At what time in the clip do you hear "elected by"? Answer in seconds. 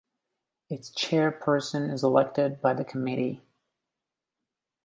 2.03-2.73